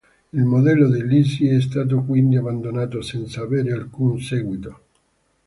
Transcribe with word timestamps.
Il 0.33 0.45
modello 0.45 0.89
di 0.89 1.05
Lisi 1.07 1.47
è 1.49 1.61
stato 1.61 2.01
quindi 2.01 2.35
abbandonato 2.35 3.03
senza 3.03 3.41
avere 3.43 3.71
alcun 3.71 4.19
seguito. 4.19 4.79